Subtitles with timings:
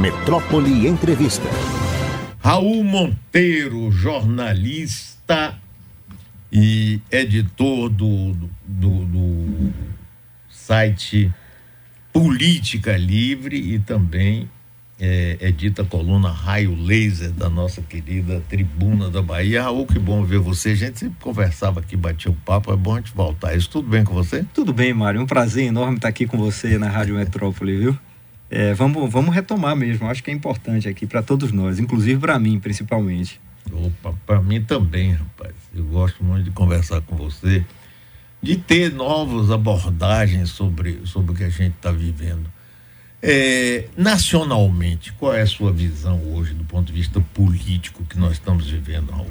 [0.00, 1.46] Metrópole Entrevista.
[2.38, 5.54] Raul Monteiro, jornalista
[6.50, 8.32] e editor do,
[8.66, 9.72] do, do
[10.48, 11.30] site
[12.14, 14.48] Política Livre e também
[14.98, 19.64] é, edita a coluna Raio Laser da nossa querida Tribuna da Bahia.
[19.64, 20.70] Raul, que bom ver você.
[20.70, 23.54] A gente sempre conversava aqui, batia um papo, é bom a gente voltar.
[23.54, 24.46] Isso tudo bem com você?
[24.54, 25.20] Tudo bem, Mário.
[25.20, 27.98] Um prazer enorme estar aqui com você na Rádio Metrópole, viu?
[28.50, 30.08] É, vamos, vamos retomar mesmo.
[30.08, 33.40] Acho que é importante aqui para todos nós, inclusive para mim, principalmente.
[33.72, 35.54] Opa, para mim também, rapaz.
[35.74, 37.64] Eu gosto muito de conversar com você,
[38.42, 42.50] de ter novas abordagens sobre, sobre o que a gente está vivendo.
[43.22, 48.32] É, nacionalmente, qual é a sua visão hoje do ponto de vista político que nós
[48.32, 49.30] estamos vivendo, Raul?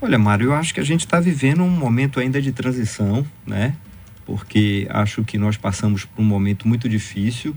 [0.00, 3.76] Olha, Mário, eu acho que a gente está vivendo um momento ainda de transição, né?
[4.24, 7.54] Porque acho que nós passamos por um momento muito difícil.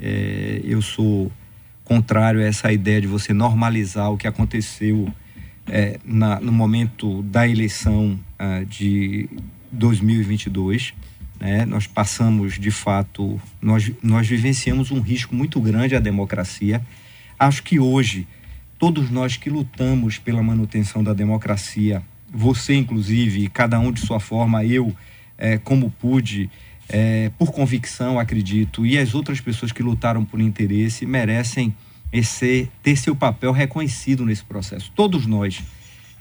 [0.00, 1.30] É, eu sou
[1.84, 5.12] contrário a essa ideia de você normalizar o que aconteceu
[5.66, 9.28] é, na, no momento da eleição uh, de
[9.72, 10.94] 2022.
[11.40, 11.64] Né?
[11.64, 16.82] Nós passamos, de fato, nós, nós vivenciamos um risco muito grande à democracia.
[17.38, 18.26] Acho que hoje,
[18.78, 24.64] todos nós que lutamos pela manutenção da democracia, você inclusive, cada um de sua forma,
[24.64, 24.94] eu,
[25.36, 26.50] é, como pude,
[26.88, 31.74] é, por convicção, acredito, e as outras pessoas que lutaram por interesse, merecem
[32.12, 34.90] esse, ter seu papel reconhecido nesse processo.
[34.94, 35.62] Todos nós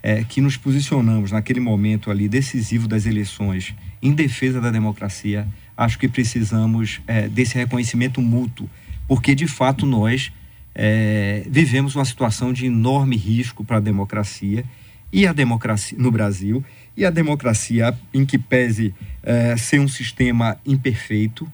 [0.03, 5.97] é, que nos posicionamos naquele momento ali decisivo das eleições em defesa da democracia, acho
[5.97, 8.69] que precisamos é, desse reconhecimento mútuo,
[9.07, 10.31] porque de fato nós
[10.75, 14.63] é, vivemos uma situação de enorme risco para a democracia
[15.11, 16.63] e a democracia no Brasil
[16.97, 21.49] e a democracia em que pese é, ser um sistema imperfeito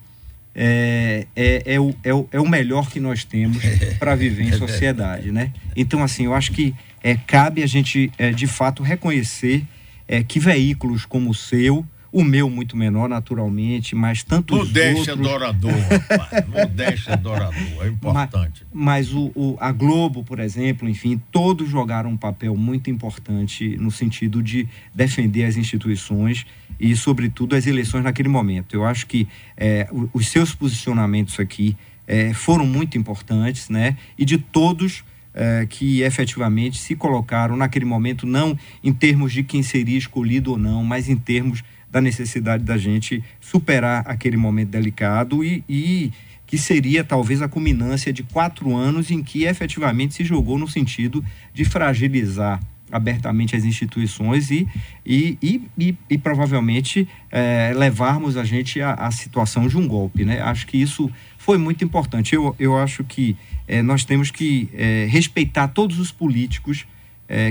[0.56, 3.62] é, é, é, o, é, o, é o melhor que nós temos
[4.00, 5.52] para viver em é sociedade, né?
[5.76, 9.66] Então assim, eu acho que é, cabe a gente é, de fato reconhecer
[10.08, 15.28] é, que veículos como o seu o meu muito menor, naturalmente, mas tantos Modéstia outros...
[15.28, 15.72] adorador,
[16.08, 16.48] rapaz.
[16.48, 18.64] Modéstia adorador, é importante.
[18.72, 23.76] Mas, mas o, o, a Globo, por exemplo, enfim, todos jogaram um papel muito importante
[23.78, 26.46] no sentido de defender as instituições
[26.80, 28.76] e, sobretudo, as eleições naquele momento.
[28.76, 31.76] Eu acho que é, os seus posicionamentos aqui
[32.06, 33.98] é, foram muito importantes, né?
[34.18, 35.04] E de todos...
[35.36, 40.60] É, que efetivamente se colocaram naquele momento, não em termos de quem seria escolhido ou
[40.60, 41.64] não, mas em termos
[41.94, 46.12] da necessidade da gente superar aquele momento delicado e, e
[46.48, 51.24] que seria talvez a culminância de quatro anos em que efetivamente se jogou no sentido
[51.54, 52.60] de fragilizar
[52.92, 54.68] abertamente as instituições e,
[55.06, 60.26] e, e, e, e provavelmente é, levarmos a gente à, situação de um golpe.
[60.26, 60.42] Né?
[60.42, 62.34] Acho que isso foi muito importante.
[62.34, 63.38] Eu, eu acho que
[63.68, 66.88] é, nós temos que é, respeitar todos os políticos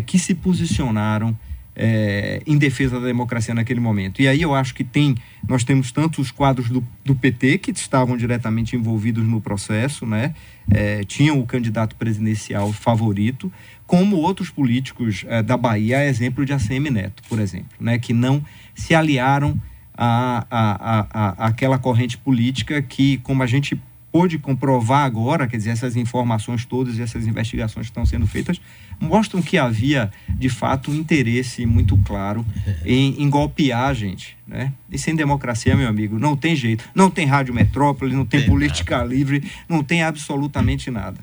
[0.07, 1.37] que se posicionaram
[1.75, 4.21] é, em defesa da democracia naquele momento.
[4.21, 5.15] E aí eu acho que tem,
[5.49, 10.35] nós temos tanto os quadros do, do PT que estavam diretamente envolvidos no processo, né?
[10.71, 13.53] É, tinham o candidato presidencial favorito,
[13.87, 17.99] como outros políticos é, da Bahia, exemplo de ACM Neto, por exemplo, né?
[17.99, 18.45] Que não
[18.75, 19.61] se aliaram
[19.95, 23.81] a, a, a, a aquela corrente política que, como a gente
[24.13, 28.61] pôde comprovar agora, quer dizer, essas informações todas e essas investigações que estão sendo feitas
[29.01, 32.45] mostram que havia, de fato, um interesse muito claro
[32.85, 34.37] em, em golpear a gente.
[34.47, 34.73] Né?
[34.91, 36.85] E sem democracia, meu amigo, não tem jeito.
[36.95, 39.09] Não tem Rádio Metrópole, não tem, tem política nada.
[39.09, 41.19] livre, não tem absolutamente nada.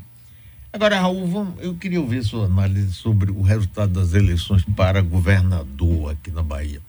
[0.74, 6.32] Agora, Raul, eu queria ouvir sua análise sobre o resultado das eleições para governador aqui
[6.32, 6.82] na Bahia.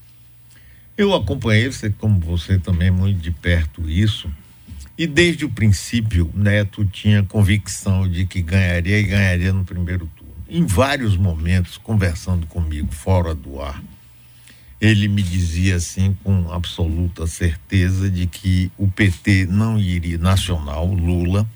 [0.99, 4.31] Eu acompanhei, você, como você também, muito de perto isso.
[5.00, 10.34] E desde o princípio, Neto tinha convicção de que ganharia e ganharia no primeiro turno.
[10.47, 13.83] Em vários momentos, conversando comigo fora do ar,
[14.78, 21.49] ele me dizia assim com absoluta certeza de que o PT não iria, nacional, Lula,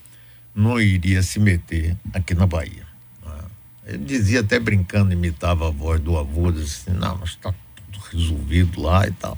[0.54, 2.86] não iria se meter aqui na Bahia.
[3.26, 3.44] Ah,
[3.84, 8.04] ele dizia até brincando, imitava a voz do avô, dizia assim, não, mas está tudo
[8.10, 9.36] resolvido lá e tal.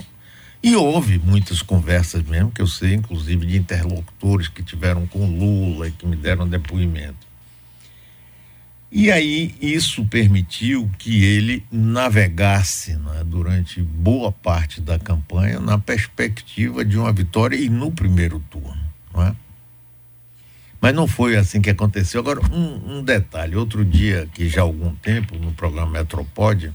[0.62, 5.88] E houve muitas conversas mesmo, que eu sei, inclusive, de interlocutores que tiveram com Lula
[5.88, 7.26] e que me deram depoimento.
[8.90, 16.84] E aí isso permitiu que ele navegasse né, durante boa parte da campanha na perspectiva
[16.84, 18.80] de uma vitória e no primeiro turno.
[19.12, 19.36] Não é?
[20.80, 22.20] Mas não foi assim que aconteceu.
[22.20, 26.74] Agora, um, um detalhe: outro dia, que já há algum tempo, no programa Metropódia,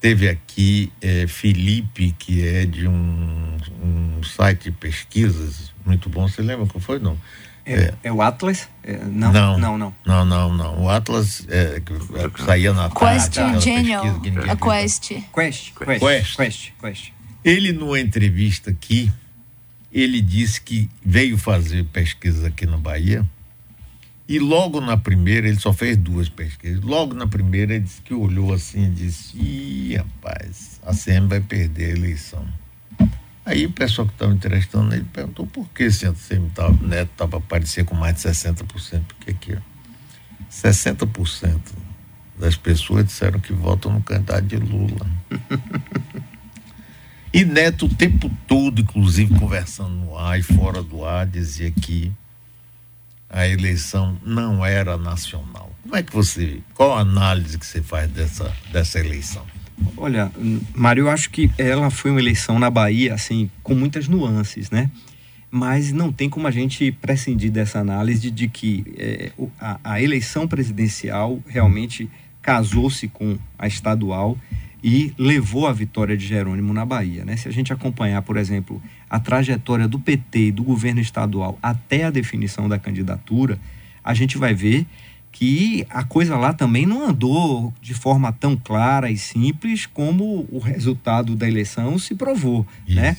[0.00, 6.26] Teve aqui é, Felipe, que é de um, um, site de pesquisas muito bom.
[6.26, 6.98] Você lembra qual foi?
[6.98, 7.18] Não.
[7.66, 8.66] É, é, é o Atlas?
[8.82, 9.94] É, não, não, não, não.
[10.06, 10.82] Não, não, não.
[10.84, 11.82] O Atlas é,
[12.46, 14.04] saía na Quest Genial.
[14.48, 15.08] A Quest.
[15.34, 15.72] Quest.
[15.74, 15.74] Quest.
[15.74, 16.36] Quest.
[16.36, 16.72] Quest.
[16.80, 17.12] Quest.
[17.44, 19.12] Ele, numa entrevista aqui,
[19.92, 23.26] ele disse que veio fazer pesquisa aqui na Bahia
[24.30, 26.80] e logo na primeira, ele só fez duas pesquisas.
[26.84, 31.40] Logo na primeira, ele disse que olhou assim e disse: Ih, rapaz, a CM vai
[31.40, 32.46] perder a eleição.
[33.44, 37.38] Aí o pessoal que estava entrevistando ele perguntou por que esse ACM tava, Neto estava
[37.38, 39.02] aparecendo com mais de 60%.
[39.08, 39.58] Porque aqui, ó,
[40.48, 41.58] 60%
[42.38, 45.10] das pessoas disseram que votam no candidato de Lula.
[47.34, 52.12] e Neto o tempo todo, inclusive conversando no ar e fora do ar, dizia que
[53.30, 55.70] a eleição não era nacional.
[55.82, 59.44] Como é que você, qual a análise que você faz dessa, dessa eleição?
[59.96, 60.30] Olha,
[60.74, 64.90] Mário, eu acho que ela foi uma eleição na Bahia, assim, com muitas nuances, né?
[65.50, 70.46] Mas não tem como a gente prescindir dessa análise de que é, a, a eleição
[70.46, 72.10] presidencial realmente
[72.42, 74.38] casou-se com a estadual
[74.82, 77.24] e levou a vitória de Jerônimo na Bahia.
[77.24, 77.36] Né?
[77.36, 82.04] Se a gente acompanhar, por exemplo, a trajetória do PT e do governo estadual até
[82.04, 83.58] a definição da candidatura,
[84.04, 84.86] a gente vai ver
[85.32, 90.58] que a coisa lá também não andou de forma tão clara e simples como o
[90.58, 92.66] resultado da eleição se provou.
[92.86, 92.96] Isso.
[92.96, 93.16] Né?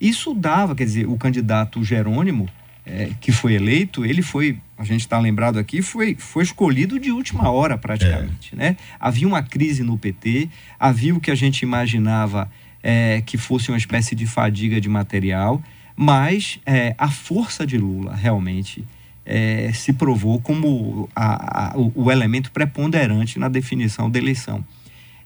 [0.00, 2.48] Isso dava, quer dizer, o candidato Jerônimo,
[2.84, 7.10] é, que foi eleito, ele foi, a gente está lembrado aqui, foi, foi escolhido de
[7.10, 8.50] última hora praticamente.
[8.52, 8.56] É.
[8.56, 8.76] Né?
[9.00, 12.50] Havia uma crise no PT, havia o que a gente imaginava
[12.84, 15.62] é, que fosse uma espécie de fadiga de material,
[15.96, 18.84] mas é, a força de Lula realmente
[19.24, 24.62] é, se provou como a, a, o, o, elemento preponderante na definição da eleição.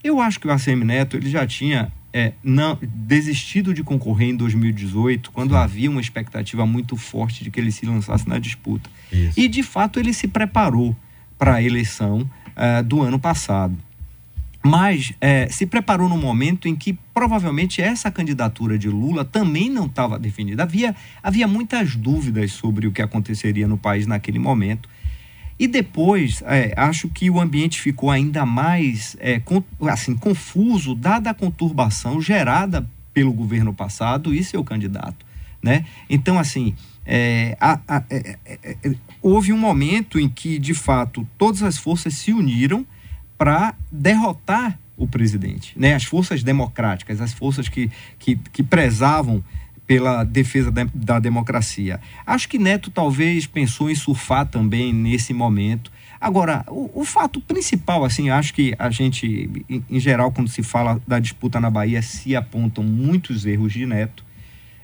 [0.05, 4.37] Eu acho que o ACM Neto ele já tinha é, não, desistido de concorrer em
[4.37, 5.57] 2018, quando Sim.
[5.57, 8.89] havia uma expectativa muito forte de que ele se lançasse na disputa.
[9.13, 9.39] Isso.
[9.39, 10.97] E, de fato, ele se preparou
[11.37, 13.77] para a eleição é, do ano passado.
[14.65, 19.87] Mas é, se preparou no momento em que provavelmente essa candidatura de Lula também não
[19.87, 20.65] estava definida.
[20.65, 24.89] Havia, havia muitas dúvidas sobre o que aconteceria no país naquele momento.
[25.59, 29.41] E depois, é, acho que o ambiente ficou ainda mais é,
[29.91, 35.27] assim, confuso, dada a conturbação gerada pelo governo passado e seu candidato.
[35.61, 35.85] Né?
[36.09, 36.75] Então, assim,
[37.05, 41.77] é, a, a, é, é, é, houve um momento em que, de fato, todas as
[41.77, 42.87] forças se uniram
[43.39, 45.73] para derrotar o presidente.
[45.79, 45.95] Né?
[45.95, 47.89] As forças democráticas, as forças que,
[48.19, 49.43] que, que prezavam
[49.87, 51.99] pela defesa de, da democracia.
[52.27, 55.91] Acho que Neto talvez pensou em surfar também nesse momento.
[56.21, 60.63] Agora, o, o, fato principal, assim, acho que a gente, em, em, geral, quando se
[60.63, 64.25] fala da disputa na Bahia, se apontam muitos erros de Neto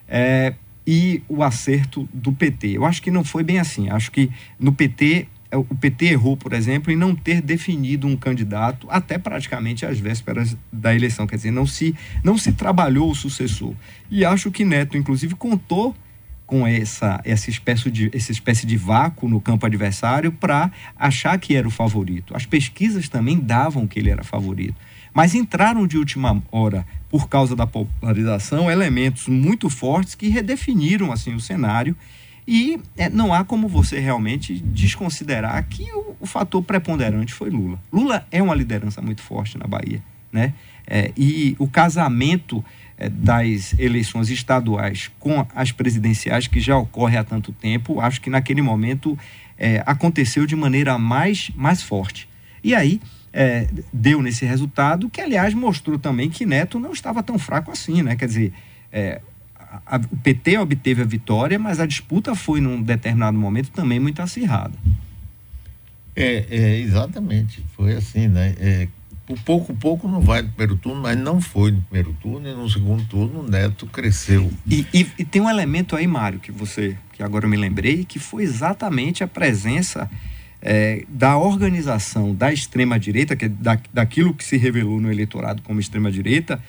[0.09, 0.55] é,
[0.87, 2.77] e o acerto do PT.
[2.77, 3.91] Eu acho que não foi bem assim.
[3.91, 8.87] Acho que no PT o PT errou, por exemplo, em não ter definido um candidato
[8.91, 13.75] até praticamente às vésperas da eleição, quer dizer, não se, não se trabalhou o sucessor.
[14.11, 15.95] E acho que Neto, inclusive, contou
[16.47, 21.57] com essa, essa, espécie de, essa espécie de vácuo no campo adversário para achar que
[21.57, 22.37] era o favorito.
[22.37, 24.77] As pesquisas também davam que ele era favorito.
[25.13, 31.35] Mas entraram de última hora, por causa da popularização, elementos muito fortes que redefiniram assim
[31.35, 31.97] o cenário
[32.47, 37.81] e é, não há como você realmente desconsiderar que o, o, fator preponderante foi Lula.
[37.91, 40.53] Lula é uma liderança muito forte na Bahia, né?
[40.87, 42.63] É, e o casamento
[42.99, 48.29] é, das eleições estaduais com as presidenciais, que já ocorre há tanto tempo, acho que
[48.29, 49.19] naquele momento
[49.59, 52.29] é, aconteceu de maneira mais, mais forte.
[52.63, 53.01] E aí
[53.33, 58.03] é, deu nesse resultado, que aliás mostrou também que Neto não estava tão fraco assim,
[58.03, 58.15] né?
[58.17, 58.53] Quer dizer,
[58.93, 59.21] é,
[59.87, 64.21] a, o PT obteve a vitória, mas a disputa foi, num determinado momento, também muito
[64.21, 64.75] acirrada.
[66.17, 67.65] É, é exatamente.
[67.77, 68.55] Foi assim, né?
[68.59, 68.89] É,
[69.27, 72.55] por pouco, pouco não vai no primeiro turno, mas não foi no primeiro turno e
[72.55, 74.51] no segundo turno o Neto cresceu.
[74.67, 78.05] E, e, e tem um elemento aí, Mário, que você, que agora eu me lembrei,
[78.05, 80.11] que foi exatamente a presença
[80.61, 85.81] é, da organização da extrema-direita, que é da, daquilo que se revelou no eleitorado como
[85.81, 86.63] extrema-direita,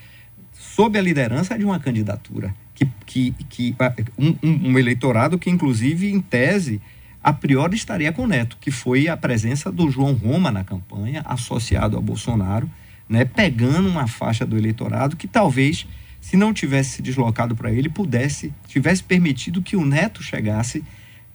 [0.54, 3.76] sob a liderança de uma candidatura que, que, que
[4.18, 6.82] um, um, eleitorado que, inclusive, em tese,
[7.24, 11.24] a priori estaria com o Neto, que foi a presença do João Roma na campanha,
[11.26, 12.70] associado a Bolsonaro,
[13.08, 15.88] né, pegando uma faixa do eleitorado que talvez,
[16.20, 20.84] se não tivesse se deslocado para ele, pudesse, tivesse permitido que o Neto chegasse,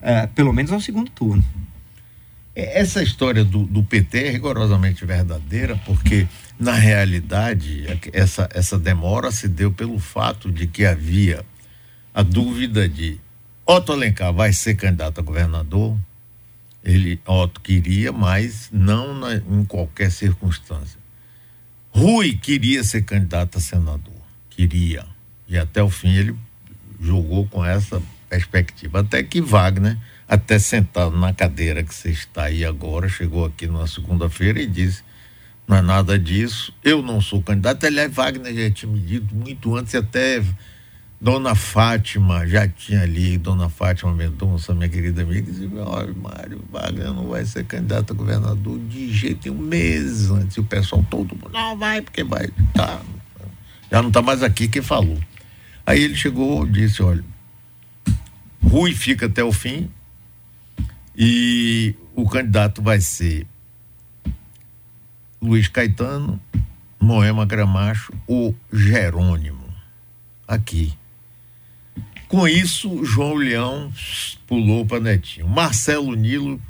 [0.03, 1.45] é, pelo menos ao segundo turno.
[2.55, 6.27] É, essa história do, do PT é rigorosamente verdadeira, porque
[6.61, 11.43] na realidade, essa, essa demora se deu pelo fato de que havia
[12.13, 13.19] a dúvida de
[13.65, 15.97] Otto Alencar vai ser candidato a governador?
[16.85, 21.01] Ele, Otto queria, mas não na, em qualquer circunstância.
[21.91, 24.21] Rui queria ser candidato a senador.
[24.51, 25.07] Queria.
[25.49, 26.37] E até o fim ele
[27.01, 29.01] jogou com essa perspectiva.
[29.01, 29.97] Até que Wagner,
[30.29, 35.03] até sentado na cadeira que você está aí agora, chegou aqui na segunda-feira e disse:
[35.71, 37.87] não é nada disso, eu não sou candidato.
[37.87, 40.43] Aliás, Wagner já tinha me dito muito antes, até
[41.21, 47.13] Dona Fátima já tinha ali, Dona Fátima Mendonça, minha querida amiga, dizia: olha, Mário Wagner
[47.13, 50.57] não vai ser candidato a governador de jeito nenhum, mês antes.
[50.57, 52.49] O pessoal todo mundo, não vai, porque vai.
[52.75, 53.01] Tá.
[53.93, 55.21] Já não está mais aqui quem falou.
[55.87, 57.25] Aí ele chegou e disse: olha,
[58.61, 59.89] Rui fica até o fim
[61.17, 63.47] e o candidato vai ser
[65.41, 66.41] Luiz Caetano,
[67.01, 69.65] Moema Gramacho ou Jerônimo.
[70.47, 70.93] Aqui.
[72.29, 73.93] Com isso, João Leão
[74.47, 75.49] pulou para Netinho.
[75.49, 76.61] Marcelo Nilo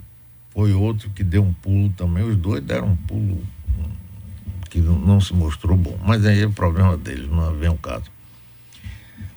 [0.51, 2.23] foi outro que deu um pulo também.
[2.23, 3.43] Os dois deram um pulo
[4.71, 5.99] que não se mostrou bom.
[6.05, 8.05] Mas aí é o problema deles, não vem o caso.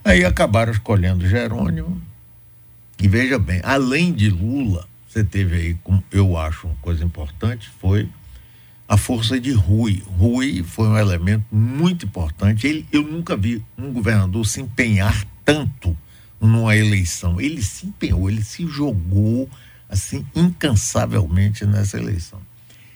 [0.05, 2.01] Aí acabaram escolhendo Jerônimo.
[2.99, 5.77] E veja bem, além de Lula, você teve aí,
[6.11, 8.07] eu acho, uma coisa importante, foi
[8.93, 10.03] a força de Rui.
[10.05, 12.67] Rui foi um elemento muito importante.
[12.67, 15.97] Ele, eu nunca vi um governador se empenhar tanto
[16.39, 17.41] numa eleição.
[17.41, 19.49] Ele se empenhou, ele se jogou
[19.89, 22.39] assim incansavelmente nessa eleição.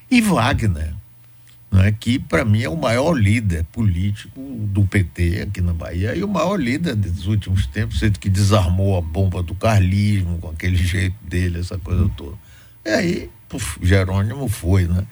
[0.09, 0.93] E Wagner,
[1.71, 6.23] né, que para mim é o maior líder político do PT aqui na Bahia e
[6.23, 10.77] o maior líder dos últimos tempos, ele que desarmou a bomba do carlismo com aquele
[10.77, 12.37] jeito dele, essa coisa toda.
[12.85, 15.03] E aí, puf, Jerônimo foi, né?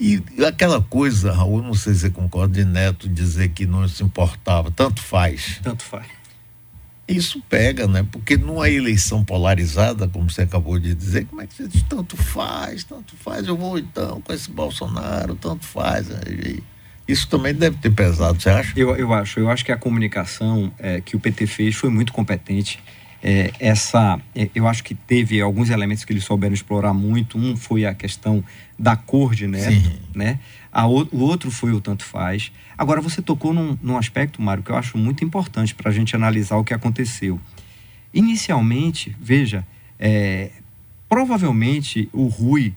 [0.00, 4.02] E aquela coisa, Raul, não sei se você concorda, de Neto dizer que não se
[4.02, 5.60] importava, tanto faz.
[5.62, 6.06] Tanto faz.
[7.06, 8.06] Isso pega, né?
[8.10, 12.16] Porque numa eleição polarizada, como você acabou de dizer, como é que você diz, tanto
[12.16, 16.08] faz, tanto faz, eu vou então com esse Bolsonaro, tanto faz.
[16.08, 16.20] Né?
[17.06, 18.72] Isso também deve ter pesado, você acha?
[18.78, 22.10] Eu, eu acho, eu acho que a comunicação é, que o PT fez foi muito
[22.10, 22.82] competente
[23.22, 27.36] é, essa, é, eu acho que teve alguns elementos que eles souberam explorar muito.
[27.38, 28.42] Um foi a questão
[28.78, 30.38] da cor de neto, né?
[30.72, 32.50] A, o, o outro foi o tanto faz.
[32.78, 36.16] Agora, você tocou num, num aspecto, Mário, que eu acho muito importante para a gente
[36.16, 37.38] analisar o que aconteceu.
[38.14, 39.66] Inicialmente, veja,
[39.98, 40.50] é,
[41.08, 42.74] provavelmente o Rui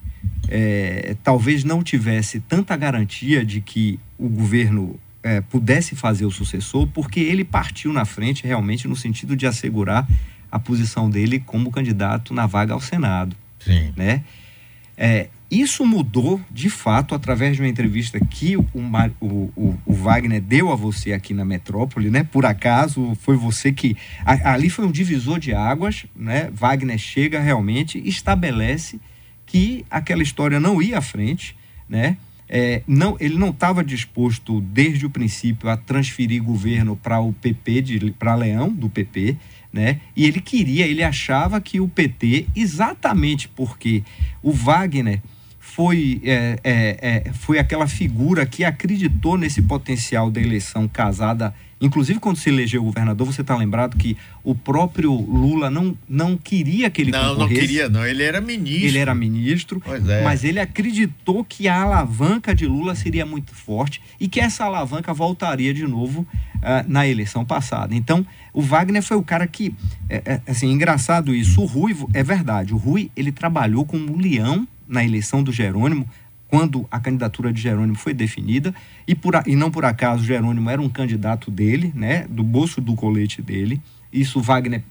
[0.49, 6.87] é, talvez não tivesse tanta garantia de que o governo é, pudesse fazer o sucessor,
[6.87, 10.07] porque ele partiu na frente realmente no sentido de assegurar
[10.51, 13.35] a posição dele como candidato na vaga ao Senado.
[13.59, 13.93] Sim.
[13.95, 14.23] Né?
[14.97, 18.65] É, isso mudou, de fato, através de uma entrevista que o,
[19.21, 22.23] o, o, Wagner deu a você aqui na metrópole, né?
[22.23, 23.95] Por acaso, foi você que.
[24.25, 26.49] A, ali foi um divisor de águas, né?
[26.51, 28.99] Wagner chega realmente, estabelece
[29.45, 31.55] que aquela história não ia à frente,
[31.87, 32.17] né?
[32.55, 38.13] É, não, ele não estava disposto desde o princípio a transferir governo para o PP,
[38.19, 39.35] para Leão, do PP,
[39.73, 39.99] né?
[40.15, 44.03] E ele queria, ele achava que o PT, exatamente porque
[44.43, 45.19] o Wagner
[45.59, 52.17] foi, é, é, é, foi aquela figura que acreditou nesse potencial da eleição casada Inclusive,
[52.17, 56.89] quando se elegeu o governador, você está lembrado que o próprio Lula não, não queria
[56.89, 57.33] que ele não.
[57.33, 58.05] Não, não queria, não.
[58.05, 58.87] Ele era ministro.
[58.87, 60.23] Ele era ministro, é.
[60.23, 65.13] mas ele acreditou que a alavanca de Lula seria muito forte e que essa alavanca
[65.13, 67.93] voltaria de novo uh, na eleição passada.
[67.93, 69.75] Então, o Wagner foi o cara que,
[70.09, 71.61] é, é, assim, engraçado isso.
[71.61, 76.07] O Rui, é verdade, o Rui, ele trabalhou como leão na eleição do Jerônimo,
[76.53, 78.75] quando a candidatura de Jerônimo foi definida,
[79.07, 82.93] e, por, e não por acaso Jerônimo era um candidato dele, né, do bolso do
[82.93, 83.81] colete dele.
[84.13, 84.83] Isso Wagner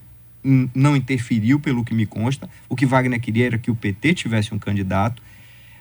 [0.42, 2.50] não interferiu, pelo que me consta.
[2.68, 5.22] O que Wagner queria era que o PT tivesse um candidato,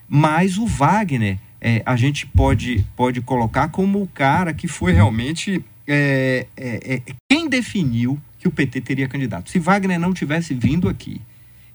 [0.08, 5.66] mas o Wagner é, a gente pode, pode colocar como o cara que foi realmente
[5.88, 9.50] é, é, é quem definiu que o PT teria candidato.
[9.50, 11.20] Se Wagner não tivesse vindo aqui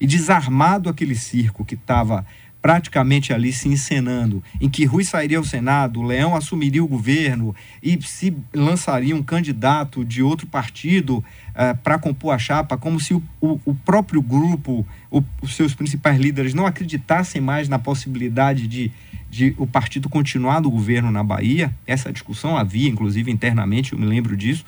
[0.01, 2.25] e desarmado aquele circo que estava
[2.67, 7.97] praticamente ali se encenando, em que Rui sairia ao Senado, Leão assumiria o governo e
[8.03, 13.15] se lançaria um candidato de outro partido uh, eh, para compor a chapa, como se
[13.15, 18.67] o, o, o próprio grupo, o, os seus principais líderes não acreditassem mais na possibilidade
[18.67, 18.91] de,
[19.31, 21.73] de o partido continuar no governo na Bahia.
[21.87, 24.65] Essa discussão havia, inclusive, internamente, eu me lembro disso.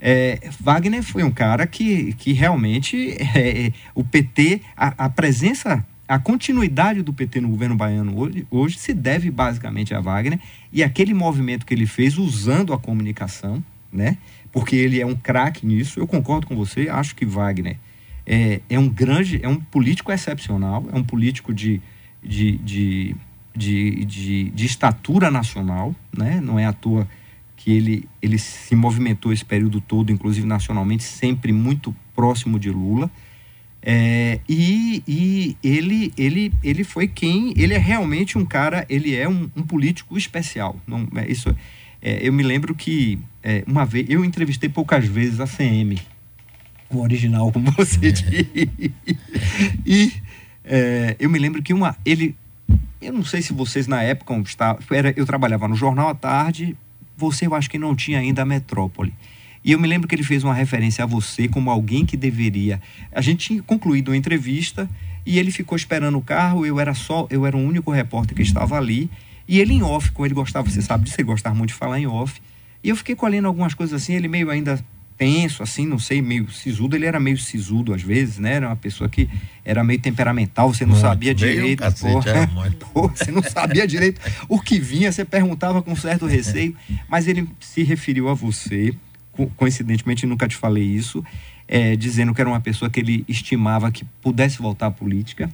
[0.00, 6.18] É, Wagner foi um cara que, que realmente é, o PT, a, a presença a
[6.18, 10.38] continuidade do PT no governo baiano hoje, hoje, se deve basicamente a Wagner
[10.72, 14.16] e aquele movimento que ele fez usando a comunicação, né?
[14.52, 15.98] Porque ele é um craque nisso.
[15.98, 17.76] Eu concordo com você, acho que Wagner
[18.26, 21.80] é, é um grande, é um político excepcional, é um político de,
[22.22, 23.16] de, de,
[23.54, 26.40] de, de, de estatura nacional, né?
[26.42, 27.06] não é à toa
[27.56, 33.10] que ele, ele se movimentou esse período todo, inclusive nacionalmente, sempre muito próximo de Lula.
[33.88, 37.54] É, e, e ele, ele, ele foi quem.
[37.56, 40.74] Ele é realmente um cara, ele é um, um político especial.
[40.84, 41.54] Não, é, isso,
[42.02, 45.96] é, eu me lembro que é, uma vez eu entrevistei poucas vezes a CM,
[46.90, 48.70] o original, como você disse.
[49.86, 50.12] e
[50.64, 51.96] é, eu me lembro que uma.
[52.04, 52.34] Ele.
[53.00, 54.82] Eu não sei se vocês na época estavam.
[54.90, 56.76] Era, eu trabalhava no Jornal à Tarde,
[57.16, 59.14] você eu acho que não tinha ainda a Metrópole.
[59.66, 62.80] E eu me lembro que ele fez uma referência a você como alguém que deveria.
[63.10, 64.88] A gente tinha concluído a entrevista
[65.26, 66.64] e ele ficou esperando o carro.
[66.64, 69.10] Eu era só, eu era o único repórter que estava ali.
[69.48, 71.98] E ele em off, como ele gostava, você sabe disso, ele gostava muito de falar
[71.98, 72.40] em off.
[72.82, 74.78] E eu fiquei colhendo algumas coisas assim, ele meio ainda
[75.18, 76.94] tenso, assim, não sei, meio sisudo.
[76.94, 78.54] Ele era meio sisudo às vezes, né?
[78.54, 79.28] Era uma pessoa que
[79.64, 81.80] era meio temperamental, você não muito, sabia direito.
[81.80, 82.28] Cacete,
[82.92, 86.76] pô, você não sabia direito o que vinha, você perguntava com certo receio.
[87.08, 88.94] Mas ele se referiu a você
[89.56, 91.24] coincidentemente nunca te falei isso,
[91.68, 95.50] é, dizendo que era uma pessoa que ele estimava que pudesse voltar à política,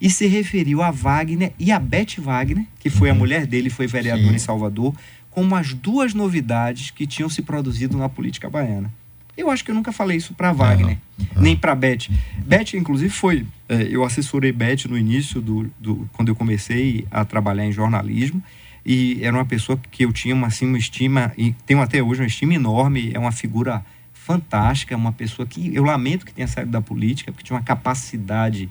[0.00, 3.16] e se referiu a Wagner e a Beth Wagner, que foi uhum.
[3.16, 4.34] a mulher dele, foi vereadora Sim.
[4.34, 4.94] em Salvador,
[5.30, 8.92] como as duas novidades que tinham se produzido na política baiana.
[9.36, 11.42] Eu acho que eu nunca falei isso para Wagner, uhum.
[11.42, 12.08] nem para Beth.
[12.46, 13.44] Beth, inclusive, foi.
[13.68, 18.40] É, eu assessorei Beth no início do, do, quando eu comecei a trabalhar em jornalismo
[18.84, 22.20] e era uma pessoa que eu tinha uma, assim, uma estima, e tenho até hoje
[22.20, 26.70] uma estima enorme, é uma figura fantástica, uma pessoa que eu lamento que tenha saído
[26.70, 28.68] da política, porque tinha uma capacidade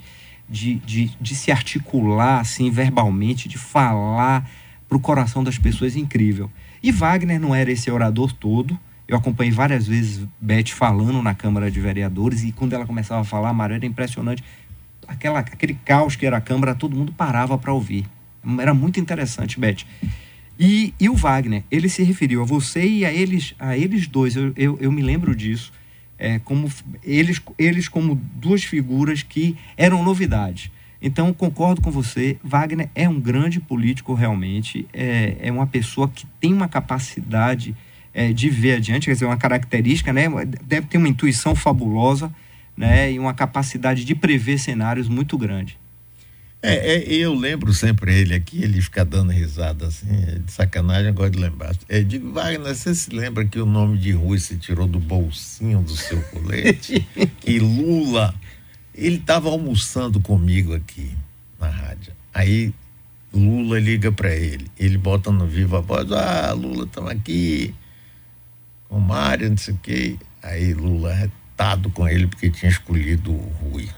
[0.50, 4.50] de, de, de se articular assim verbalmente, de falar
[4.88, 6.50] para o coração das pessoas incrível.
[6.82, 8.78] E Wagner não era esse orador todo.
[9.08, 13.26] Eu acompanhei várias vezes Beth falando na Câmara de Vereadores e quando ela começava a
[13.26, 14.44] falar, Mário, era impressionante.
[15.08, 18.06] Aquela, aquele caos que era a Câmara, todo mundo parava para ouvir.
[18.60, 19.86] Era muito interessante, Beth.
[20.60, 24.36] E, e o Wagner, ele se referiu a você e a eles, a eles dois,
[24.36, 25.72] eu, eu, eu me lembro disso,
[26.18, 26.72] é, como
[27.04, 30.72] eles, eles como duas figuras que eram novidades.
[31.02, 36.26] Então, concordo com você, Wagner é um grande político realmente, é, é uma pessoa que
[36.40, 37.76] tem uma capacidade
[38.14, 40.28] é, de ver adiante, quer dizer, uma característica, né?
[40.64, 42.34] deve ter uma intuição fabulosa
[42.78, 43.12] né?
[43.12, 45.78] e uma capacidade de prever cenários muito grande.
[46.66, 50.08] É, é, eu lembro sempre ele aqui, ele fica dando risada assim,
[50.46, 51.76] de sacanagem, eu gosto de lembrar.
[51.90, 55.82] É, digo, Wagner, você se lembra que o nome de Rui se tirou do bolsinho
[55.82, 57.06] do seu colete?
[57.42, 58.34] que Lula,
[58.96, 61.12] ele estava almoçando comigo aqui
[61.60, 62.14] na rádio.
[62.34, 62.74] Aí
[63.34, 67.76] Lula liga para ele, ele bota no vivo a voz, ah, Lula, estamos aqui
[68.88, 70.18] com o Mário, não sei o quê.
[70.42, 73.90] Aí Lula retado com ele porque tinha escolhido o Rui.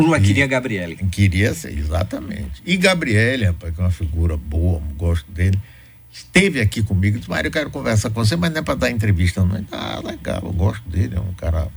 [0.00, 0.96] Lula e queria Gabriele.
[0.96, 2.62] Queria ser, exatamente.
[2.64, 5.58] E Gabriele, rapaz, que é uma figura boa, gosto dele,
[6.10, 8.90] esteve aqui comigo, disse, Mário, eu quero conversar com você, mas não é para dar
[8.90, 9.64] entrevista, não.
[9.70, 11.68] Ah, legal, eu gosto dele, é um cara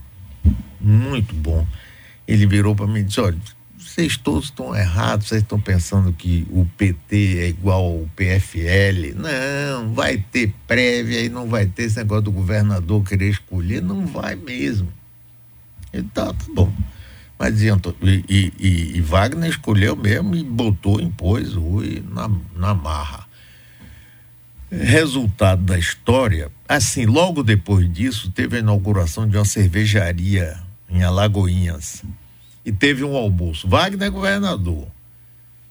[0.79, 1.67] muito bom.
[2.27, 3.37] Ele virou para mim e disse, olha,
[3.77, 9.13] vocês todos estão errados, vocês estão pensando que o PT é igual ao PFL.
[9.15, 14.07] Não, vai ter prévia e não vai ter esse negócio do governador querer escolher, não
[14.07, 14.87] vai mesmo.
[15.93, 16.73] Então, tá bom.
[17.43, 18.53] Mas e, e,
[18.95, 23.27] e, Wagner escolheu mesmo e botou, impôs Rui na, na marra.
[24.71, 30.57] Resultado da história, assim, logo depois disso, teve a inauguração de uma cervejaria
[30.89, 32.05] em Alagoinhas.
[32.65, 33.67] E teve um almoço.
[33.67, 34.87] Wagner é governador.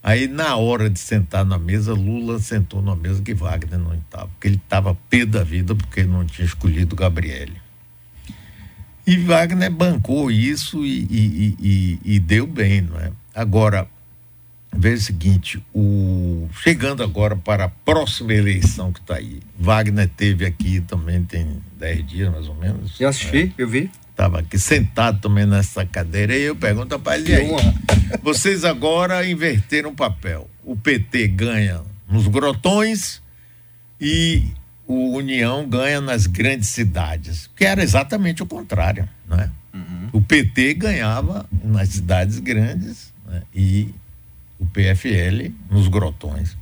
[0.03, 4.29] Aí, na hora de sentar na mesa, Lula sentou na mesa que Wagner não estava,
[4.29, 7.62] porque ele estava pé da vida porque não tinha escolhido Gabriele.
[9.07, 13.11] E Wagner bancou isso e, e, e, e deu bem, não é?
[13.35, 13.89] Agora,
[14.75, 20.47] veja o seguinte, o, chegando agora para a próxima eleição que está aí, Wagner teve
[20.47, 23.01] aqui também, tem dez dias mais ou menos.
[23.01, 23.53] Eu assisti, né?
[23.59, 23.91] eu vi.
[24.11, 27.51] Estava aqui sentado também nessa cadeira e eu pergunto para ele aí,
[28.23, 30.49] vocês agora inverteram o papel.
[30.63, 33.23] O PT ganha nos grotões
[34.01, 34.45] e
[34.93, 39.51] o União ganha nas grandes cidades, que era exatamente o contrário, né?
[39.73, 40.09] Uhum.
[40.13, 43.43] O PT ganhava nas cidades grandes né?
[43.55, 43.95] e
[44.59, 46.57] o PFL nos grotões.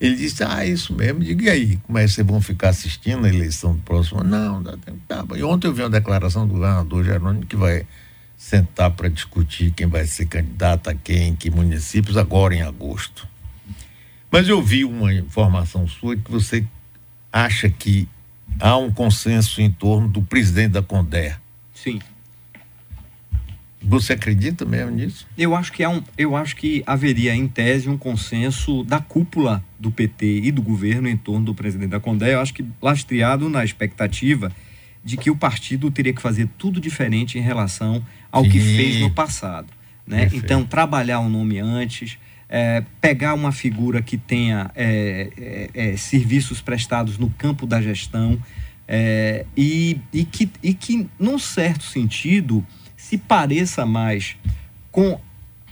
[0.00, 3.28] Ele disse, ah, isso mesmo, diga aí, como é que vocês vão ficar assistindo a
[3.28, 4.24] eleição próxima?
[4.24, 4.98] Não, dá tempo.
[5.06, 5.22] Tá.
[5.36, 7.86] E ontem eu vi uma declaração do governador Jerônimo que vai
[8.34, 13.28] sentar para discutir quem vai ser candidato a quem, em que municípios, agora em agosto.
[14.30, 16.64] Mas eu vi uma informação sua que você
[17.32, 18.08] acha que
[18.58, 21.38] há um consenso em torno do presidente da Conder.
[21.74, 22.00] Sim.
[23.82, 25.26] Você acredita mesmo nisso?
[25.38, 29.64] Eu acho que é um, eu acho que haveria em tese um consenso da cúpula
[29.78, 32.34] do PT e do governo em torno do presidente da Condé.
[32.34, 34.52] Eu acho que lastreado na expectativa
[35.02, 38.50] de que o partido teria que fazer tudo diferente em relação ao Sim.
[38.50, 39.68] que fez no passado,
[40.06, 40.28] né?
[40.34, 42.18] Então trabalhar o nome antes,
[42.50, 45.30] é, pegar uma figura que tenha é,
[45.74, 48.36] é, é serviços prestados no campo da gestão
[48.92, 54.36] é, e, e, que, e que, num certo sentido, se pareça mais
[54.90, 55.20] com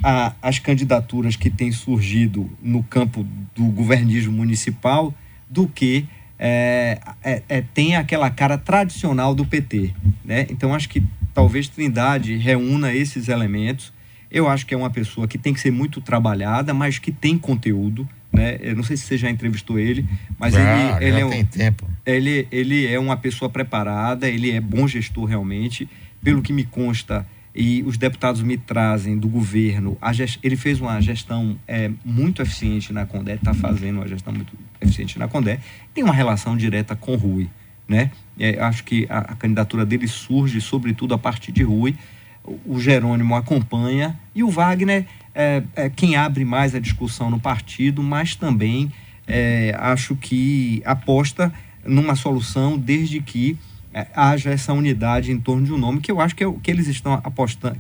[0.01, 5.13] a, as candidaturas que têm surgido no campo do governismo municipal
[5.51, 6.07] do que
[6.39, 9.93] é, é, é, tem aquela cara tradicional do PT.
[10.25, 10.47] Né?
[10.49, 11.03] Então, acho que
[11.35, 13.93] talvez Trindade reúna esses elementos.
[14.31, 17.39] Eu acho que é uma pessoa que tem que ser muito trabalhada, mas que tem
[17.39, 18.09] conteúdo.
[18.33, 18.59] Né?
[18.61, 20.07] Eu não sei se você já entrevistou ele,
[20.39, 21.91] mas já, ele, ele, é um, tempo.
[22.05, 25.89] Ele, ele é uma pessoa preparada, ele é bom gestor realmente
[26.23, 27.27] pelo que me consta
[27.59, 30.39] e os deputados me trazem do governo, gest...
[30.45, 35.19] ele fez uma gestão é, muito eficiente na Condé, está fazendo uma gestão muito eficiente
[35.19, 35.59] na Condé,
[35.93, 37.51] tem uma relação direta com Rui.
[37.89, 38.13] Né?
[38.39, 41.97] É, acho que a, a, candidatura dele surge, sobretudo, a partir de Rui.
[42.65, 48.03] O, Jerônimo acompanha e o Wagner é, é, quem abre mais a discussão no partido,
[48.03, 48.93] mas também
[49.27, 51.53] é, acho que aposta
[51.85, 53.59] numa solução desde que
[53.93, 56.55] é, haja essa unidade em torno de um nome, que eu acho que é o
[56.55, 57.79] que eles estão apostando.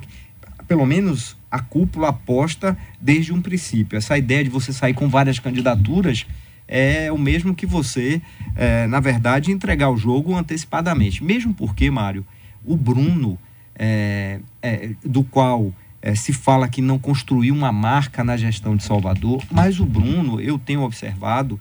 [0.66, 3.96] Pelo menos a cúpula aposta desde um princípio.
[3.96, 6.26] Essa ideia de você sair com várias candidaturas
[6.66, 8.20] é o mesmo que você,
[8.54, 11.24] é, na verdade, entregar o jogo antecipadamente.
[11.24, 12.26] Mesmo porque, Mário,
[12.64, 13.38] o Bruno,
[13.79, 18.83] é, é, do qual é, se fala que não construiu uma marca na gestão de
[18.83, 21.61] Salvador, mas o Bruno, eu tenho observado,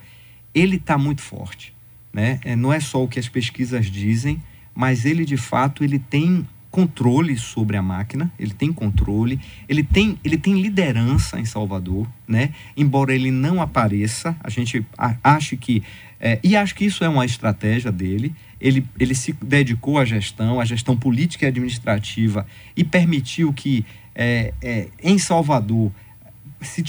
[0.54, 1.74] ele está muito forte.
[2.12, 2.40] Né?
[2.44, 4.42] É, não é só o que as pesquisas dizem,
[4.74, 10.20] mas ele de fato ele tem controle sobre a máquina, ele tem controle, ele tem,
[10.24, 12.52] ele tem liderança em Salvador, né?
[12.76, 14.86] Embora ele não apareça, a gente
[15.24, 15.82] acha que
[16.20, 18.34] é, e acho que isso é uma estratégia dele.
[18.60, 24.54] Ele, ele se dedicou à gestão, à gestão política e administrativa e permitiu que é,
[24.62, 25.92] é, em Salvador
[26.62, 26.84] se,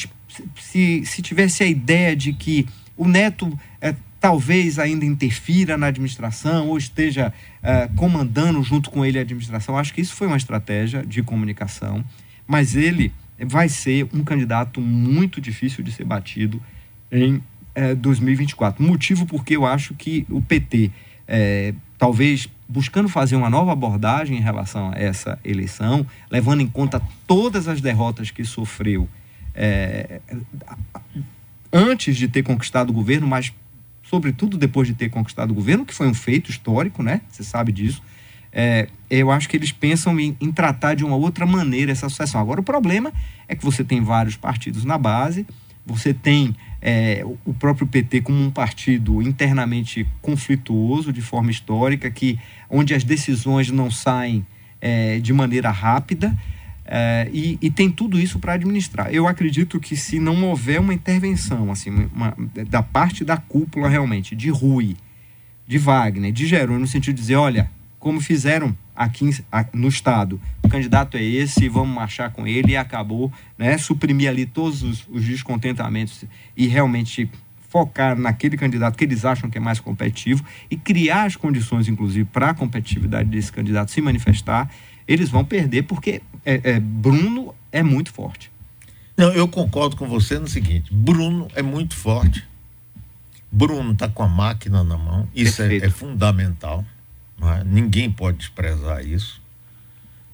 [0.56, 6.68] se, se tivesse a ideia de que o Neto é, talvez ainda interfira na administração
[6.68, 9.78] ou esteja uh, comandando junto com ele a administração.
[9.78, 12.04] Acho que isso foi uma estratégia de comunicação,
[12.46, 16.60] mas ele vai ser um candidato muito difícil de ser batido
[17.12, 17.42] em uh,
[17.74, 18.82] eh, 2024.
[18.82, 20.90] Motivo porque eu acho que o PT,
[21.28, 27.00] eh, talvez buscando fazer uma nova abordagem em relação a essa eleição, levando em conta
[27.26, 29.08] todas as derrotas que sofreu
[31.72, 33.52] antes de ter conquistado o governo, mas
[34.02, 37.20] sobretudo depois de ter conquistado o governo, que foi um feito histórico, né?
[37.28, 38.02] Você sabe disso.
[38.50, 42.40] É, eu acho que eles pensam em, em, tratar de uma outra maneira essa sucessão.
[42.40, 43.12] Agora, o problema
[43.46, 45.46] é que você tem vários partidos na base,
[45.84, 52.38] você tem é, o próprio PT como um partido internamente conflituoso, de forma histórica, que
[52.70, 54.46] onde as decisões não saem
[54.80, 56.36] é, de maneira rápida.
[56.90, 59.12] É, e, e, tem tudo isso para administrar.
[59.12, 62.34] Eu acredito que se não houver uma intervenção assim, uma,
[62.66, 64.96] da parte da cúpula realmente, de Rui,
[65.66, 69.28] de Wagner, de Jerônimo, no sentido de dizer, olha, como fizeram aqui
[69.72, 74.46] no Estado, o candidato é esse, vamos marchar com ele e acabou, né, suprimir ali
[74.46, 76.24] todos os, os descontentamentos
[76.56, 77.30] e realmente
[77.68, 82.24] focar naquele candidato que eles acham que é mais competitivo e criar as condições, inclusive,
[82.24, 84.70] para a competitividade desse candidato se manifestar
[85.08, 88.52] eles vão perder porque é, é, Bruno é muito forte.
[89.16, 92.46] Não, eu concordo com você no seguinte: Bruno é muito forte.
[93.50, 96.84] Bruno está com a máquina na mão, isso é, é, fundamental.
[97.42, 97.64] É?
[97.64, 99.40] Ninguém pode desprezar isso.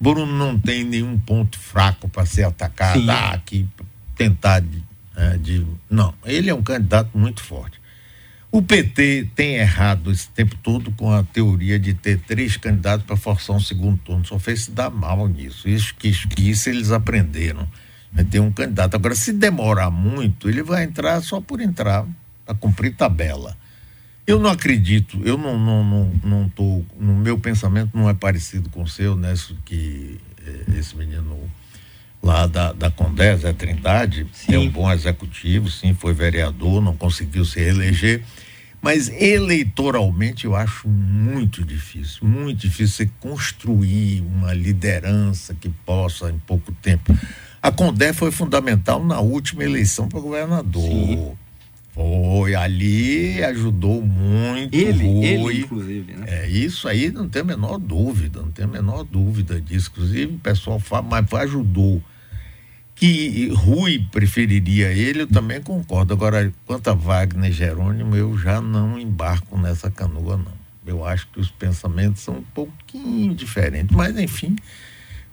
[0.00, 3.66] Bruno não tem nenhum ponto fraco para ser atacado, ah, aqui,
[4.16, 4.82] tentar de,
[5.16, 5.66] é, de.
[5.88, 7.80] Não, ele é um candidato muito forte.
[8.50, 13.16] O PT tem errado esse tempo todo com a teoria de ter três candidatos para
[13.16, 14.24] forçar um segundo turno.
[14.24, 15.68] Só fez se dar mal nisso.
[15.68, 17.68] Isso que, que isso eles aprenderam.
[18.12, 18.94] Vai ter um candidato.
[18.94, 22.06] Agora, se demorar muito, ele vai entrar só por entrar,
[22.46, 23.56] para cumprir tabela.
[24.26, 26.82] Eu não acredito, eu não, não, não, não tô.
[26.98, 29.34] No meu pensamento não é parecido com o seu, né?
[29.66, 31.38] Que eh, esse menino
[32.22, 34.54] lá da, da Condé, Zé Trindade, sim.
[34.54, 38.22] é um bom executivo, sim, foi vereador, não conseguiu se reeleger.
[38.80, 46.38] Mas eleitoralmente eu acho muito difícil, muito difícil você construir uma liderança que possa em
[46.38, 47.16] pouco tempo.
[47.62, 50.82] A Condé foi fundamental na última eleição para governador.
[50.82, 51.32] Sim.
[51.94, 54.74] Foi, ali ajudou muito.
[54.74, 55.24] Ele, Rui.
[55.24, 56.26] ele inclusive, né?
[56.26, 59.90] É, isso aí não tem a menor dúvida, não tem a menor dúvida disso.
[59.92, 62.02] Inclusive, o pessoal fala, mas ajudou.
[62.96, 66.12] Que Rui preferiria ele, eu também concordo.
[66.12, 70.64] Agora, quanto a Wagner e Jerônimo, eu já não embarco nessa canoa, não.
[70.84, 74.56] Eu acho que os pensamentos são um pouquinho diferentes, mas enfim,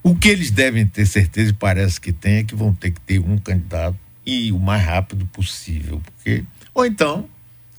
[0.04, 3.02] o que eles devem ter certeza, e parece que tem, é que vão ter que
[3.02, 7.28] ter um candidato e o mais rápido possível, porque ou então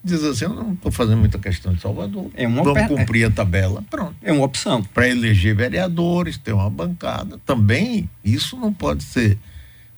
[0.03, 3.31] diz assim, eu não estou fazendo muita questão de Salvador, é uma vamos cumprir a
[3.31, 4.15] tabela, pronto.
[4.21, 4.83] É uma opção.
[4.83, 9.37] Para eleger vereadores, ter uma bancada, também isso não pode ser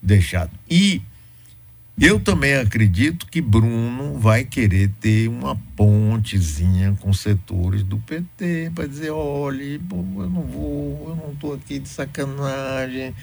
[0.01, 0.51] deixado.
[0.69, 1.01] E
[1.99, 8.86] eu também acredito que Bruno vai querer ter uma pontezinha com setores do PT para
[8.86, 13.15] dizer, olha, eu não vou, eu não estou aqui de sacanagem,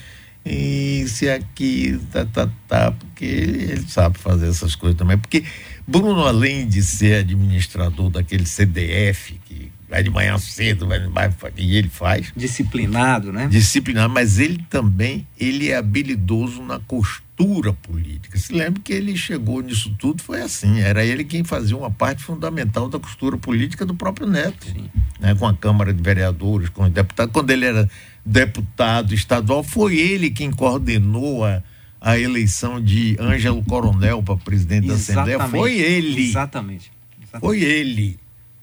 [0.44, 5.16] isso e aqui, tá, tá, tá, porque ele, ele sabe fazer essas coisas também.
[5.16, 5.44] Porque
[5.86, 11.76] Bruno, além de ser administrador daquele CDF, que vai de manhã cedo, vai, vai e
[11.76, 12.32] ele faz.
[12.36, 13.46] Disciplinado, né?
[13.48, 17.31] Disciplinado, mas ele também, ele é habilidoso na costura
[17.72, 18.38] política.
[18.38, 22.22] Se lembra que ele chegou nisso tudo, foi assim, era ele quem fazia uma parte
[22.22, 24.66] fundamental da costura política do próprio Neto,
[25.20, 25.34] né?
[25.34, 27.88] com a Câmara de Vereadores, com os deputados, quando ele era
[28.24, 31.62] deputado estadual, foi ele quem coordenou a,
[32.00, 36.28] a eleição de Ângelo Coronel para presidente da Assembleia, foi ele.
[36.28, 36.92] Exatamente.
[37.20, 37.40] Exatamente.
[37.40, 38.18] Foi ele.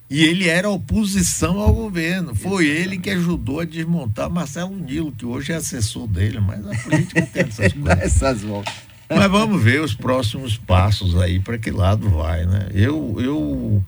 [0.10, 2.34] E ele era oposição ao governo.
[2.34, 2.82] Foi Exatamente.
[2.82, 7.22] ele que ajudou a desmontar Marcelo Nilo, que hoje é assessor dele, mas a política
[7.22, 8.00] tem essas coisas.
[8.00, 8.74] Essas voltas.
[9.08, 12.70] Mas vamos ver os próximos passos aí, para que lado vai, né?
[12.74, 13.84] Eu, eu,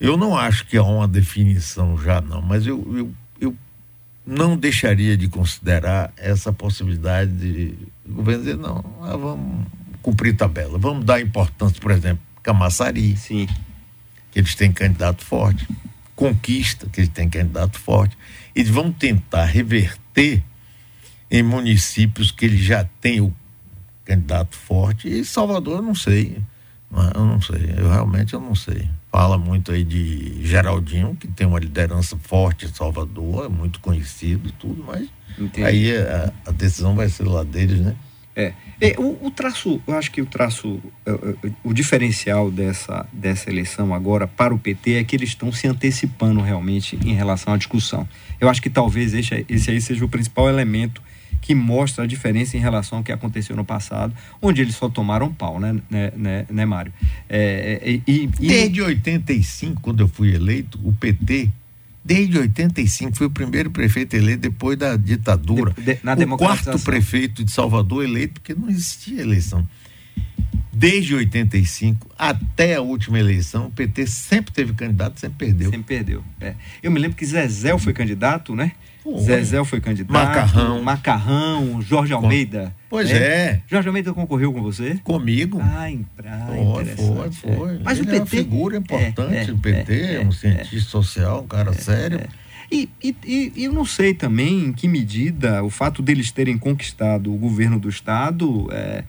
[0.00, 3.56] eu não acho que há uma definição já, não, mas eu, eu, eu
[4.26, 7.74] não deixaria de considerar essa possibilidade de
[8.06, 9.66] o governo dizer, não, ah, vamos
[10.02, 13.16] cumprir tabela, vamos dar importância, por exemplo, Camaçari.
[13.16, 13.46] Sim
[14.34, 15.66] que eles têm candidato forte,
[16.16, 18.18] Conquista, que eles têm candidato forte.
[18.54, 20.42] Eles vão tentar reverter
[21.30, 23.32] em municípios que eles já têm o
[24.04, 25.08] candidato forte.
[25.08, 26.36] E Salvador, eu não sei.
[27.14, 28.88] Eu não sei, eu realmente eu não sei.
[29.10, 34.48] Fala muito aí de Geraldinho, que tem uma liderança forte em Salvador, é muito conhecido
[34.48, 35.66] e tudo, mas Entendi.
[35.66, 37.96] aí a, a, decisão vai ser lá deles, né?
[38.36, 38.52] É.
[38.80, 43.06] é o, o, traço, eu acho que o traço, o, é, é, o diferencial dessa,
[43.12, 47.54] dessa eleição agora para o PT é que eles estão se antecipando realmente em relação
[47.54, 48.08] à discussão.
[48.40, 51.00] Eu acho que talvez esse, esse aí seja o principal elemento
[51.40, 55.32] que mostra a diferença em relação ao que aconteceu no passado, onde eles só tomaram
[55.32, 56.90] pau, né, né, né, né Mário?
[57.28, 61.50] É, e, e, Desde 85, quando eu fui eleito, o PT
[62.04, 65.72] Desde 85 foi o primeiro prefeito eleito depois da ditadura.
[65.72, 69.66] De, de, na o quarto prefeito de Salvador eleito, porque não existia eleição.
[70.70, 75.70] Desde 85 até a última eleição, o PT sempre teve candidato, sempre perdeu.
[75.70, 76.24] Sempre perdeu.
[76.40, 76.54] É.
[76.82, 78.72] Eu me lembro que Zezé foi candidato, né?
[79.18, 80.12] Zezé foi candidato.
[80.12, 80.82] Macarrão.
[80.82, 82.74] Macarrão, Jorge Almeida.
[82.88, 83.16] Pois é.
[83.16, 83.62] é.
[83.66, 84.98] Jorge Almeida concorreu com você?
[85.04, 85.60] Comigo.
[85.62, 86.46] Ah, em praia.
[86.46, 87.78] Foi, foi, foi.
[87.82, 88.16] Mas Ele o PT.
[88.16, 92.20] É uma figura importante, é, é, o PT, é, um cientista social, um cara sério.
[92.72, 97.32] E, e, e, eu não sei também em que medida o fato deles terem conquistado
[97.32, 99.04] o governo do Estado é,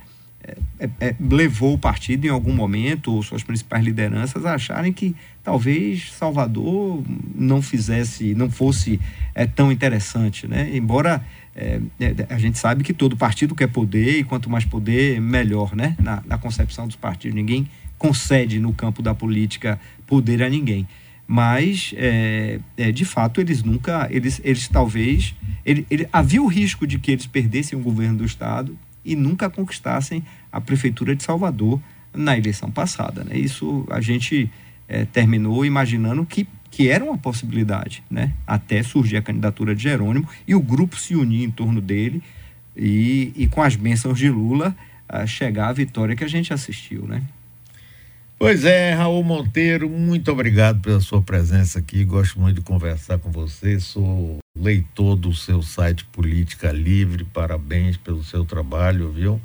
[0.80, 5.16] é, é, levou o partido em algum momento, ou suas principais lideranças, a acharem que
[5.44, 7.04] talvez Salvador
[7.34, 9.00] não fizesse, não fosse
[9.34, 10.70] é, tão interessante, né?
[10.74, 11.24] Embora
[11.56, 15.76] é, é, a gente sabe que todo partido quer poder e quanto mais poder, melhor,
[15.76, 15.96] né?
[16.00, 17.36] Na, na concepção dos partidos.
[17.36, 20.88] Ninguém concede no campo da política poder a ninguém
[21.28, 22.60] mas é,
[22.94, 25.34] de fato eles nunca eles, eles talvez
[25.66, 29.50] ele, ele, havia o risco de que eles perdessem o governo do estado e nunca
[29.50, 31.80] conquistassem a prefeitura de Salvador
[32.14, 33.24] na eleição passada.
[33.24, 33.38] Né?
[33.38, 34.50] Isso a gente
[34.88, 38.34] é, terminou imaginando que, que era uma possibilidade, né?
[38.48, 42.24] até surgir a candidatura de Jerônimo e o grupo se unir em torno dele
[42.76, 44.76] e, e com as bênçãos de Lula
[45.28, 47.08] chegar à vitória que a gente assistiu.
[47.08, 47.22] Né?
[48.38, 52.04] Pois é, Raul Monteiro, muito obrigado pela sua presença aqui.
[52.04, 53.80] Gosto muito de conversar com você.
[53.80, 57.26] Sou leitor do seu site Política Livre.
[57.26, 59.42] Parabéns pelo seu trabalho, viu?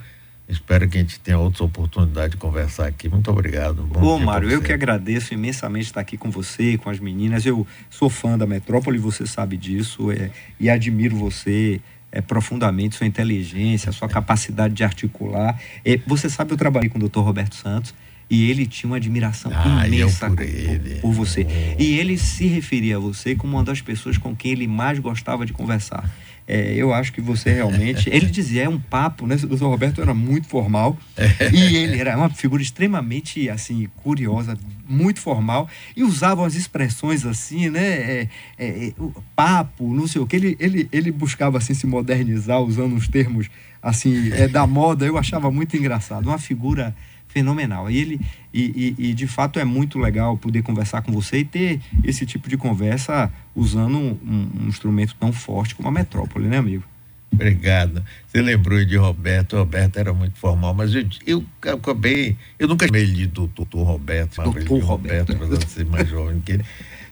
[0.49, 3.09] Espero que a gente tenha outras oportunidades de conversar aqui.
[3.09, 3.83] Muito obrigado.
[3.85, 7.47] Bom Ô, Mário, eu que agradeço imensamente estar aqui com você, com as meninas.
[7.47, 13.07] Eu sou fã da Metrópole, você sabe disso, é, e admiro você é, profundamente, sua
[13.07, 15.61] inteligência, sua capacidade de articular.
[15.85, 17.95] É, você sabe, eu trabalhei com o doutor Roberto Santos
[18.31, 21.45] e ele tinha uma admiração ah, imensa por, por, por, você.
[21.45, 21.83] Oh.
[21.83, 25.45] E ele se referia a você como uma das pessoas com quem ele mais gostava
[25.45, 26.09] de conversar.
[26.47, 28.09] é, eu acho que você realmente.
[28.11, 29.37] Ele dizia, é um papo, né?
[29.37, 30.97] O doutor Roberto era muito formal.
[31.17, 31.51] É.
[31.53, 34.57] e ele era uma figura extremamente, assim, curiosa,
[34.89, 35.69] muito formal.
[35.97, 37.87] E usava umas expressões assim, né?
[37.87, 38.95] É, é, é
[39.37, 40.37] papo, não sei o que.
[40.37, 43.49] Ele, ele, ele buscava, assim, se modernizar, usando os termos,
[43.83, 45.05] assim, é, da moda.
[45.05, 46.27] Eu achava muito engraçado.
[46.27, 46.95] Uma figura
[47.31, 47.91] fenomenal.
[47.91, 48.21] E ele
[48.53, 52.27] e, e, e, de fato é muito legal poder conversar com você e ter esse
[52.27, 54.19] tipo de conversa usando um,
[54.61, 56.85] um instrumento tão forte como a metrópole, né, amigo?
[57.33, 58.05] Obrigado.
[58.27, 59.57] Você lembrou de Roberto.
[59.57, 62.37] Roberto era muito formal, mas eu, eu acabei.
[62.59, 66.41] Eu nunca chamei ele de doutor Roberto, doutor de Roberto, apesar de ser mais jovem
[66.41, 66.65] que ele.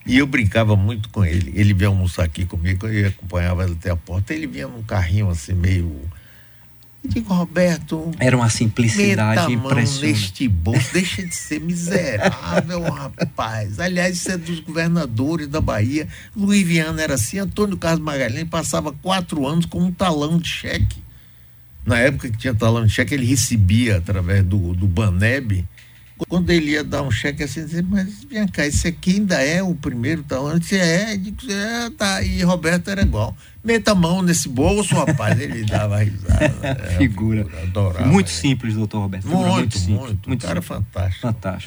[0.04, 1.52] E eu brincava muito com ele.
[1.54, 4.34] Ele vinha almoçar aqui comigo, eu acompanhava ele até a porta.
[4.34, 6.00] Ele vinha num carrinho assim, meio
[7.02, 8.10] eu digo, Roberto.
[8.18, 10.20] Era uma simplicidade impressionante.
[10.20, 12.82] neste bolso, deixa de ser miserável,
[13.16, 13.78] rapaz.
[13.78, 16.08] Aliás, isso é dos governadores da Bahia.
[16.36, 21.02] Luiz Viana era assim, Antônio Carlos Magalhães passava quatro anos com um talão de cheque.
[21.86, 25.64] Na época que tinha talão de cheque, ele recebia através do, do Baneb
[26.26, 29.62] quando ele ia dar um cheque assim, dizia, mas vem cá, esse aqui ainda é
[29.62, 30.48] o primeiro tal.
[30.48, 32.22] Eu disse, é, digo, é, tá.
[32.22, 33.36] E Roberto era igual.
[33.68, 35.38] Meta a mão nesse bolso, rapaz.
[35.38, 36.48] Ele dava risada.
[36.96, 37.44] figura.
[37.44, 39.28] figura adorava, muito simples, doutor Roberto.
[39.28, 40.78] Muito, muito, simples, muito, muito cara simples.
[40.78, 41.20] fantástico.
[41.20, 41.66] Fantástico.